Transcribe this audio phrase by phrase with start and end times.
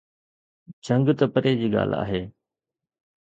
[0.85, 2.21] جنگ ته پري جي ڳالهه آهي.